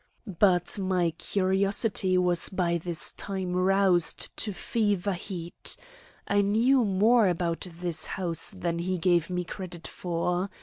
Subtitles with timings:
[0.25, 5.77] But my curiosity was by this time roused to fever heat.
[6.27, 10.49] I knew more about this house than he gave me credit for.